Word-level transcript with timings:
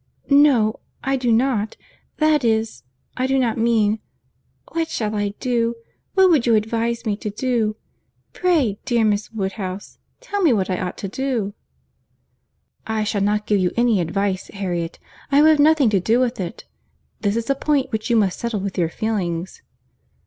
"No, 0.31 0.79
I 1.03 1.15
do 1.15 1.31
not; 1.31 1.77
that 2.17 2.43
is, 2.43 2.81
I 3.17 3.27
do 3.27 3.37
not 3.37 3.59
mean—What 3.59 4.89
shall 4.89 5.13
I 5.13 5.35
do? 5.39 5.75
What 6.15 6.31
would 6.31 6.47
you 6.47 6.55
advise 6.55 7.05
me 7.05 7.15
to 7.17 7.29
do? 7.29 7.75
Pray, 8.33 8.79
dear 8.83 9.05
Miss 9.05 9.31
Woodhouse, 9.31 9.99
tell 10.19 10.41
me 10.41 10.53
what 10.53 10.71
I 10.71 10.79
ought 10.79 10.97
to 10.97 11.07
do." 11.07 11.53
"I 12.87 13.03
shall 13.03 13.21
not 13.21 13.45
give 13.45 13.59
you 13.59 13.71
any 13.77 14.01
advice, 14.01 14.47
Harriet. 14.47 14.97
I 15.31 15.43
will 15.43 15.49
have 15.51 15.59
nothing 15.59 15.91
to 15.91 15.99
do 15.99 16.19
with 16.19 16.39
it. 16.39 16.65
This 17.19 17.35
is 17.35 17.47
a 17.51 17.53
point 17.53 17.91
which 17.91 18.09
you 18.09 18.15
must 18.15 18.39
settle 18.39 18.59
with 18.59 18.79
your 18.79 18.89
feelings." 18.89 19.61